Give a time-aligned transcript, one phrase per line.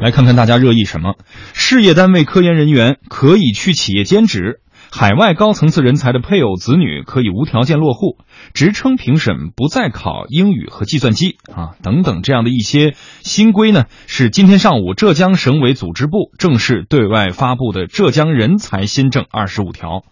[0.00, 1.16] 来看看大家热议什么？
[1.52, 8.16] 事业单位科研人员可以去企业兼职，海外高层次人才的配偶子女可以无条件落户，
[8.54, 20.02] 职称评审不再考英语和计算机啊，等等这样的一些新规呢，是今天上午浙江省委组织部正式对外发布的浙江人才新政二十五条。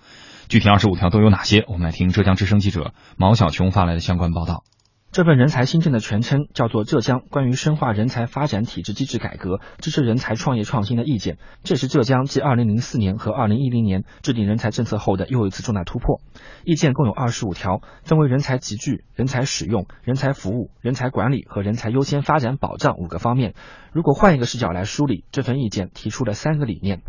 [0.51, 1.65] 具体二十五条都有哪些？
[1.67, 4.65] 我们来听浙江之声记者毛小琼发来的相关报道。
[5.11, 11.35] 这份人才新政的全称叫做《浙江关于深化人才发展体制机制改革，支持人才创业创新的意见》，
[11.65, 16.21] 这是浙江继2004年和2010年制定人才政策后的又一次重大突破。
[16.63, 23.55] 意见共有二十五条，分为人才集聚、人才使用、人才服务、人才管理和人才优先发展保障五个方面。
[23.93, 27.01] 如果换一个视角来梳理，这份意见提出了三个理念。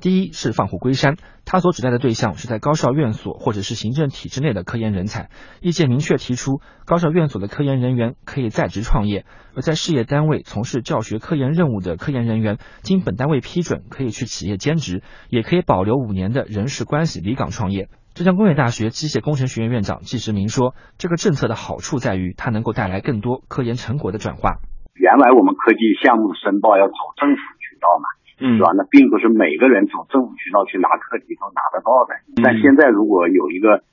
[0.00, 5.28] 第一是放虎归山，它所指代的对象是在高校院所或者是行政体制内的科研人才。
[5.60, 17.88] 意见明确提出，高校院所的科研人员可以在职创业，而在事业单位从事教学科研任务的科研人员，经本单位批准，可以去企业兼职，也可以保留五年的人事关系离岗创业。
[18.14, 24.60] 浙江工业大学机械工程学院院长季时明说，这个政策的好处在于，它能够带来更多科研成果的转化。
[24.94, 28.19] 原来我们科技项目申报要走政府渠道嘛。
[28.40, 28.72] 是吧？
[28.72, 32.16] 那并不是每个人从政府渠道去拿课题都拿得到的。
[32.42, 33.84] 但现在如果有一个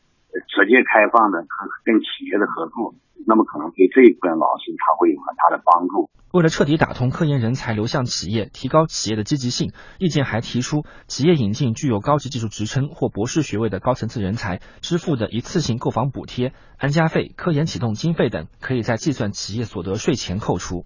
[0.48, 2.96] 直接开放的和跟企业的合作，
[3.28, 6.10] 那么可能对这一部分老师他会有很大的帮助。
[6.32, 20.86] 为了彻底打通科研人才流向企业，提高企业的积极性，意见还提出，企业引进具有高级技术职称或博士学位的高层次人才，支付的一次性购房补贴、安家费、科研启动经费等，可以在计算企业所得税前扣除。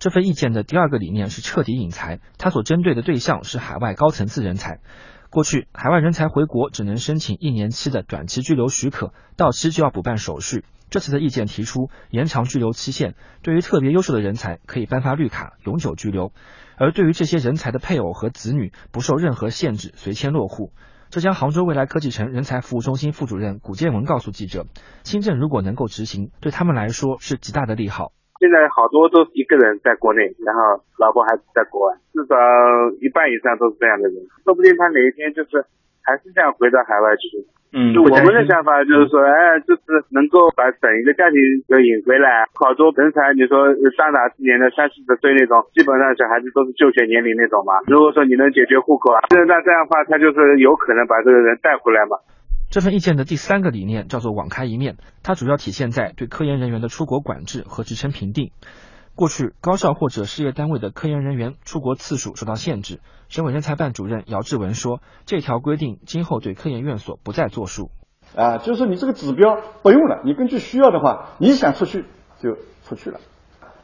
[0.00, 4.80] 这份意见的第二个理念是彻底引才，它所针对的对象是海外高层次人才。
[5.28, 10.64] 过去，海外人才回国只能申请一年期的短期居留许可，到期就要补办手续。
[10.88, 16.32] 这次的意见提出延长居留期限，对于特别优秀的人才可以颁发绿卡，永久居留；
[16.78, 20.72] 而对于这些人才的配偶和子女，不受任何限制，随迁落户。
[21.10, 24.64] 浙江杭州未来科技城人才服务中心副主任古建文告诉记者，
[25.04, 28.12] 新政如果能够执行，对他们来说是极大的利好。
[28.40, 32.34] 现在好多都是一个人在国内，然后老婆孩子在国外，至少
[33.04, 34.16] 一半以上都是这样的人。
[34.42, 35.60] 说不定他哪一天就是
[36.00, 37.28] 还是这样回到海外去。
[37.70, 41.38] 嗯，就我们的想法就是说，哎，就是能够把整一个家庭
[41.70, 42.42] 都引回来。
[42.58, 47.78] 好多人才，你说上哪四年的三四十岁那种，基本上小孩子都是就学年龄那种嘛。
[47.86, 52.18] 如果说你能解决户口啊，那这样的话，他就是有可能把这个人带回来嘛。
[52.70, 58.52] 这份意见的第三个理念叫做“网开一面”，它主要体现在对科研人员的出国管制和职称评定。
[59.16, 63.00] 过去，高校或者事业单位的科研人员出国次数受到限制。
[63.28, 67.90] 省委人才办主任姚志文说：“这条规定今后对科研院所不再作数。
[68.36, 72.04] 啊，就是你这个指标不用了，你根据需要的话，你想出去
[72.40, 72.54] 就
[72.84, 73.18] 出去了，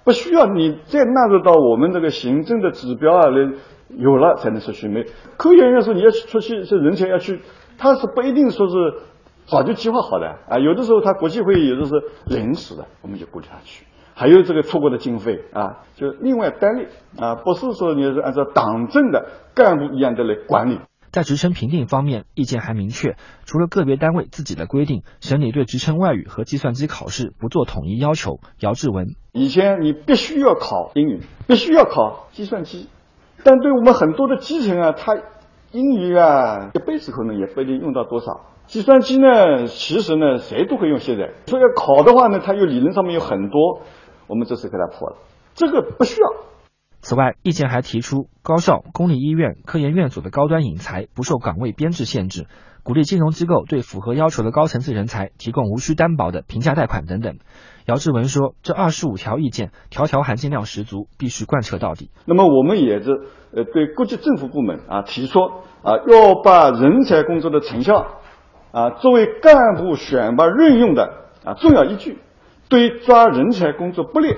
[0.04, 3.52] 不需要你再纳入到我们这个行政的指标啊来，
[3.98, 4.86] 有了才能出去。
[4.86, 5.02] 没
[5.36, 7.40] 科研院所你要出去，是人才要去。”
[7.78, 8.74] 他是不一定说是
[9.46, 11.92] 早就计划好的啊，有的时候他国际会议有的是
[12.26, 13.86] 临时的，我们就鼓励他去。
[14.14, 16.88] 还有这个出国的经费啊，就另外单列
[17.18, 20.80] 啊，不是说你是按照党政的干部一样的来管理。
[21.12, 28.40] 在职称评定方面，意见还明确，除了个别单位自己的规定，省里对职称外语和计算机考试不做统一要求。
[28.60, 32.88] 姚志文，以前你必须要考英语，必须要考计算机，
[33.44, 35.14] 但对我们很多的基层啊，他。
[35.76, 38.46] 英语啊，一辈子可能也不一定用到多少。
[38.64, 40.98] 计算机呢，其实呢，谁都会用。
[40.98, 43.80] 现在说要考的话呢，它有理论上面有很多，
[44.26, 45.16] 我们这次给它破了，
[45.54, 46.28] 这个不需要。
[47.08, 52.48] 此外，意见还提出，高校、公立医院、科研院所的高端引才不受岗位编制限制，
[52.82, 57.38] 鼓励金融机构对符合要求的高层次人才提供无需担保的平价贷款等等。
[57.86, 62.10] 姚志文说：“这二十五条意见，条条含金量十足，必须贯彻到底。
[62.24, 63.08] 那么，我们也是
[63.54, 65.38] 呃，对各级政府部门啊提出
[65.84, 68.16] 啊，要把人才工作的成效
[68.72, 71.04] 啊作为干部选拔任用的
[71.44, 72.18] 啊重要依据，
[72.68, 74.34] 对抓人才工作不力。”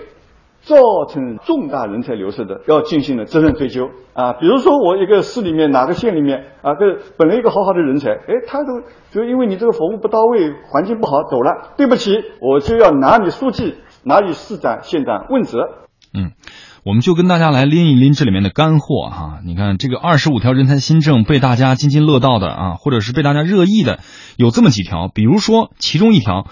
[0.69, 4.35] 造成重大人才流失的，要进行的责任追究啊。
[4.35, 12.13] 比如说，我一个市里面哪个县里面啊，这本来一个好好的人才，哎，他都就因为你这个服务不到位，环境不好走了，对不起，
[12.43, 15.59] 我就要拿你书记、拿你市长、县长问责。
[16.13, 16.33] 嗯，
[16.85, 19.39] 我们就跟大家来拎一拎这里面的干货哈。
[19.47, 24.01] 你看，这个二十五条人才新政被大家津津乐道的啊，或者是被大家热议的，
[24.37, 26.45] 有这么几条，比如说其中一条。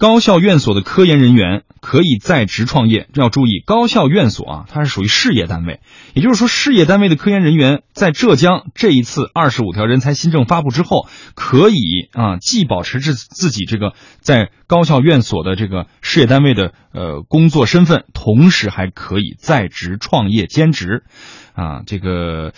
[0.00, 5.80] 高校院所的科研人员可以在职创业，要注意，高校院所啊，它是属于事业单位，
[6.14, 21.04] 也就是说，事业单位的科研人员在浙江这一次二十五条人才新政发布之后，可以啊，既保持自自己这个在高校院所的这个事业单位的呃工作身份，同时还可以在职创业兼职，
[21.52, 22.54] 啊，这个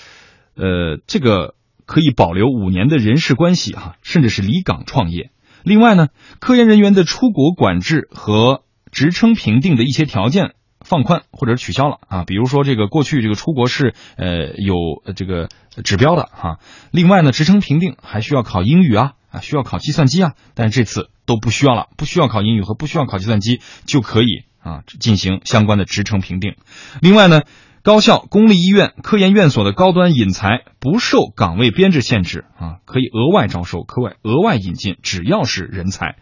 [0.54, 1.56] 呃，这个
[1.86, 5.32] 可以保留五年的人事关系哈，甚至是离岗创业。
[5.64, 6.08] 另外呢，
[6.40, 14.74] 科研人员的出国管制和职称评定的一些条件放宽或者取消了啊，比如说这个过去这个出国是呃有
[15.14, 15.48] 这个
[15.84, 16.58] 指标的哈。
[16.90, 26.56] 另外呢，职称评定还需要考英语啊啊，需要考计算机啊，但这次都不需要了，不需要考英语和不需要考计算机就可以啊进行相关的职称评定。
[27.00, 27.42] 另外呢。
[27.82, 36.14] 高校、公立医院、科研院所的高端引才不受岗位编制限制啊，可以额外招收、课外额外引进，只要是人才。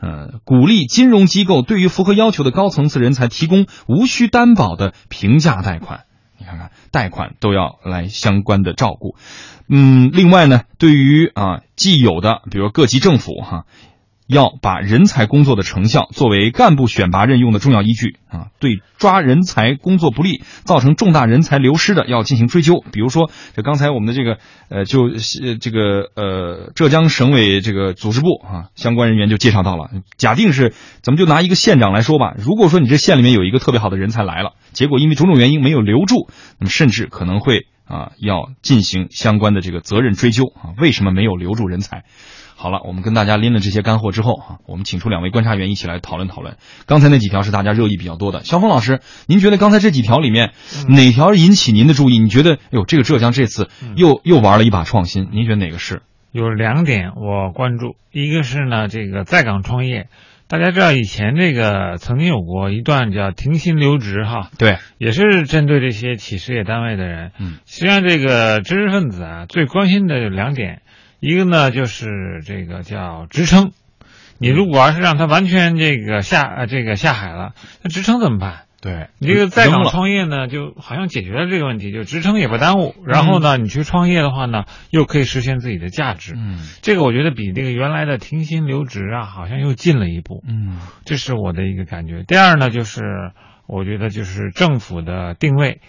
[0.00, 6.04] 呃，鼓励金融机构对于符合要求的高层次人才提供无需担保的平价贷款。
[6.38, 9.16] 你看看，贷款都要来相关的照顾。
[9.68, 13.64] 嗯，另外呢，对于啊既有的，比如各级政府哈。
[14.28, 22.84] 要把人才工作的成效作为干部选拔任用的重要依据啊，对抓人才工作不力、造成重大人才流失的要进行追究。
[22.92, 24.36] 比如说，这刚才我们的这个
[24.68, 29.88] 呃，就呃这个呃浙江省委这个组织部啊，相关人员就介绍到了。
[30.18, 36.28] 假定是咱们就拿一个县长来说吧，如果说你这县里面有一个特别好的人才来了，结果因为种种原因没有留住，
[36.58, 42.04] 那么甚至可能会啊要进行相关的这个责任追究啊，为什么没有留住人才？
[42.60, 46.56] 好了，我们跟大家拎了这些干货之后啊，我们请出两位观察员一起来讨论讨论。
[46.86, 50.50] 刚才那几条是大家热议比较多的，肖峰老师，您觉得刚才这几条里面
[50.88, 52.18] 哪条引起您的注意？
[52.18, 56.02] 你觉得，哎呦，这个浙江这次又又玩了一把创新，您觉得哪个是？
[56.32, 60.08] 有两点我关注，一个是呢，这个在岗创业，
[60.48, 67.30] 大家知道以前这个曾经有过一段叫停薪留职哈，对，也是针对这些企事业单位的人。
[67.38, 70.82] 嗯，实际上这个知识分子啊，最关心的有两点。
[71.20, 73.72] 一个呢，就是这个叫职称，
[74.38, 78.64] 你如果要是让他完全这个下呃这个下海了，那职称怎么办？
[78.80, 82.94] 对你这个在岗创业呢，就好像解决了这个问题，就职称也不耽误。
[83.04, 86.34] 然后呢，你去创业的话呢，又可以实现自己的价值。
[86.36, 90.44] 嗯，这个我觉得比这个原来的停薪留职啊，好像又进了一步。
[90.46, 92.22] 嗯，这是我的一个感觉。
[92.22, 93.02] 第二呢，就是
[93.66, 95.80] 我觉得就是政府的定位。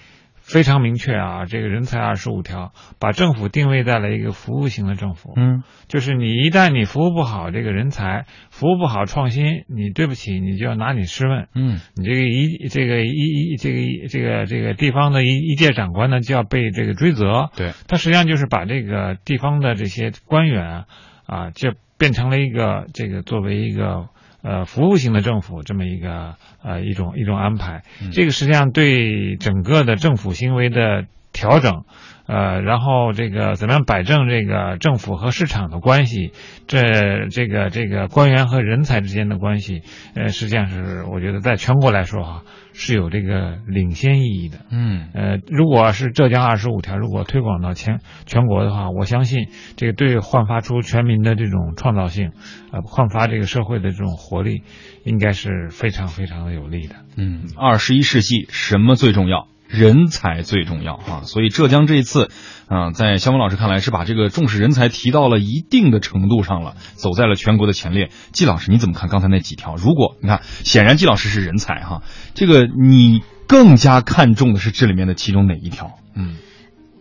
[0.50, 5.32] 非常明确啊，这个人才二十五条把政府定位在了一个服务型的政府。
[5.36, 11.48] 嗯，就是你一旦你服务不好这个人才，服务不好创新，你对不起，你就要拿你试问。
[11.54, 17.52] 嗯，你这个一这个一一这个这个这个地方的一一届长官呢，就要被这个追责。
[17.56, 20.86] 对，他实际上就是把这个地方的这些官员
[21.28, 24.10] 啊，就变成了一个这个作为一个。
[24.42, 27.84] 呃，服务型的政府这么一个呃一种一种安排，
[28.14, 31.06] 这个实际上对整个的政府行为的
[31.40, 31.84] 调整。
[32.28, 36.32] 呃，然后这个怎么样摆正这个政府和市场的关系？
[36.68, 39.82] 这这个这个官员和人才之间的关系，
[40.14, 44.60] 呃，实际上是我觉得在全国来说哈是有这个领先意义的。
[44.70, 52.32] 嗯，呃，如果是浙江二十五条如果推广到全全国的话，我相信这个对焕发出全民的这种创造性，
[52.72, 54.62] 呃，焕发这个社会的这种活力，
[55.04, 56.98] 应该是非常非常的有利的。
[57.18, 59.48] 嗯，二十一世纪什么最重要？
[59.70, 62.30] 人才最重要啊，所以浙江这一次，
[62.68, 68.10] 啊，在肖峰老师看来是把这个重视人才提到了一定的程度上了，走在了全国的前列。
[68.32, 69.76] 季老师，你怎么看刚才那几条？
[69.76, 72.02] 如果你看，显然季老师是人才哈，
[72.34, 75.92] 这个你更加看重的是这里面的其中哪一条？
[76.16, 76.38] 嗯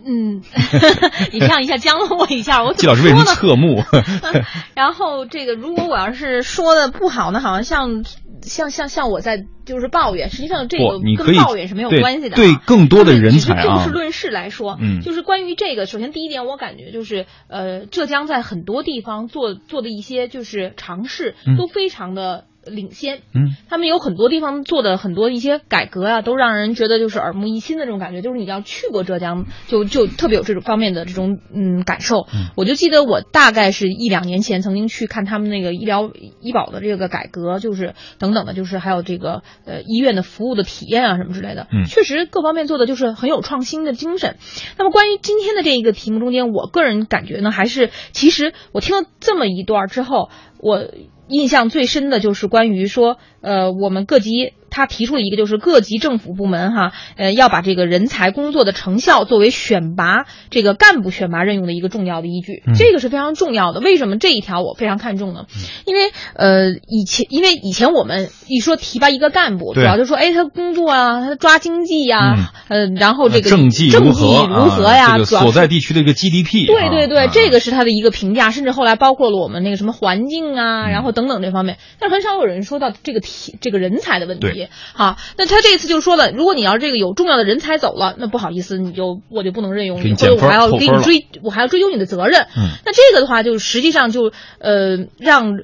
[0.07, 0.43] 嗯，
[1.33, 3.83] 你这样一下僵了我一下，我 季老师为什么侧目？
[4.77, 8.05] 然后这个，如果我要是说的不好呢，好像像。
[8.49, 12.35] 像像像我在就是抱怨，实际上这个跟抱怨是没有关系的。
[12.35, 22.48] 对更多的人才啊，就事论事来说，嗯，就是关于这个，首先第一点，我感觉就是呃，浙江在很多地方做做的一些就是尝试都非常的。
[22.69, 28.23] 领先，嗯，他们有很多地方做的很多一些改革啊，都让人觉得就是耳目一新的这种感觉。
[28.23, 32.27] 就是你要去过浙江，就就特别有这种方面的这种嗯感受。
[32.57, 36.11] 我就记得我大概是一两年前曾经去看他们那个医疗
[36.41, 41.67] 医保的这个改革，就是等等的，就是还有这个呃医院的服务的体验啊什么之类的。
[41.73, 44.37] 嗯，确实各方面做的就是很有创新的精神。
[44.77, 50.87] 那么关于今天的这一个题目中间，我个人感觉呢，还是其实我听了这么一段之后，我。
[51.31, 63.81] 印象最深的就是关于说，呃，我们各级他提出了一个，就是各级政府部门哈，呃，要把这个人才工作的成效作为选拔这个干部选拔任用的一个重要的依据，这个是非常重要的。
[63.81, 65.47] 为什么这一条我非常看重呢？
[65.85, 84.58] 因为呃，以前因为以前我们一说提拔一个干部，主要就说哎，他工作啊，他抓经济呀，呃，然后这个政绩政绩如何呀，所在地区的一个 GDP，对对对，这个是他的一个评价，甚至后来包括了我们那个什么环境啊，然后等等这方面，但是很少有人说到这个提这个人才的问题。
[84.95, 92.47] 好，那他这次就说了，如果你要这个有重要的人才走了，那不好意思，你就我就不能任用你，或者我还要给你追，我还要追究你的责任。
[92.57, 95.59] 嗯，那这个的话，就实际上就呃让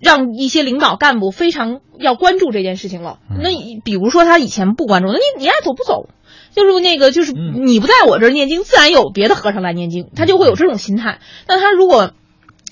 [0.00, 3.18] 让一些领导干部非常要关注这件事情了。
[3.28, 3.50] 那
[3.84, 6.08] 比如说他以前不关注，那你你爱走不走，
[6.54, 11.18] 就是那个就是你不在我这儿念经，自然有别的和尚来念经，他就会有这种心态。
[11.46, 12.12] 那他如果。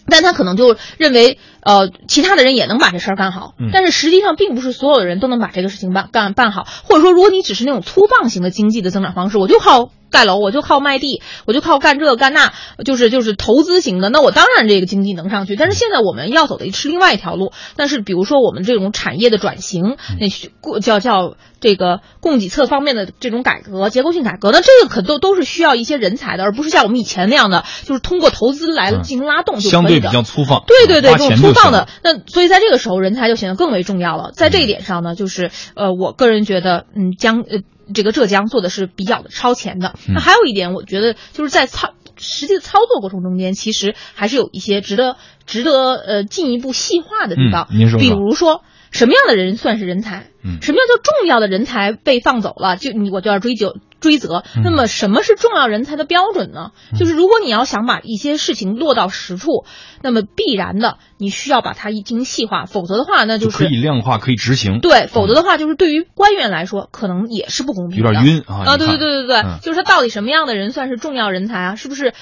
[0.07, 9.91] 但他可能就认为，呃，其他的人也能把这事儿干好，但是实际上并不是所有的人都能把这个事情办干办好，或者说，如果你只是那种粗放型的经济的增长方式，我就靠。
[10.11, 12.53] 盖楼，我就靠卖地，我就靠干这干那，
[12.85, 14.09] 就是就是投资型的。
[14.11, 15.57] 那我当然这个经济能上去。
[15.57, 17.53] 但是现在我们要走的是另外一条路。
[17.77, 29.71] 但是比如说我们这种产业的转型，那叫叫这个供给侧方面的这种改革，结构性改革，那这个可都都是需要一些人才的，而不是像我们以前那样的，就是通过投资来进行拉动就可以的。
[29.71, 30.65] 相对比较粗放。
[30.67, 31.89] 对对对，这种粗放的。
[32.03, 34.33] 那所以在这个时候，人才就显得更为重要了。
[34.35, 37.61] 在这一点上呢，就是呃，我个人觉得，嗯，将呃。
[37.95, 39.95] 这个浙江做的是比较的超前的。
[40.09, 45.17] 那还有一点，我觉得就是在操实际的操作过程中间，其实还是有一些值得
[45.47, 47.69] 值得呃进一步细化的地方。
[47.71, 50.27] 您说，比如说什么样的人算是人才？
[50.43, 53.77] 嗯，什么样叫重要的人才被放走了，就你我就要追究。
[54.01, 56.73] 追责，那么什么是重要人才的标准呢？
[56.99, 59.65] 就是如果你要想把一些事情落到实处，
[60.03, 64.81] 那么必然的你需要把它进行细化，否则的话，那就是可以量化，可以执行。
[64.81, 68.65] 对，否则的话，就是对于官员来说，可能也是不公平，有点晕啊。
[68.67, 71.75] 啊，对对对对对，就是他到底什么样的人算是重要人才啊？
[71.77, 72.15] 是不是？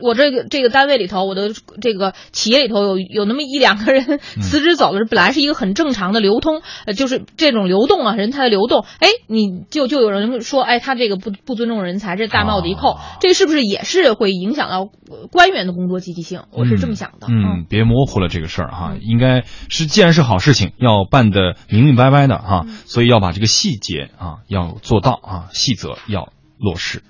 [0.00, 8.84] 我这个这个单位里头，我的这个企业里头有有那么一两个人辞职走了，本来是一个很正常的流通，呃，就是这种流动啊，人才的流动。
[9.00, 14.88] 哎，你就就有人说，哎，他这个不不尊重人才，这大帽子一扣，这是不是也是会影响到
[15.30, 16.42] 官员的工作积极性？
[16.52, 17.26] 我是这么想的。
[17.28, 27.02] 嗯，别模糊了这个事儿哈，应该是既然是好事情，要办的明明白白的哈，所以要把这个细节啊要做到啊，细则要落实。